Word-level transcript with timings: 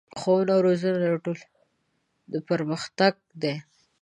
ښوونه 0.19 0.51
او 0.55 0.61
روزنه 0.67 0.97
د 1.01 1.05
ټولنې 1.23 1.49
پرمختګ 2.49 3.13
دی. 3.41 3.55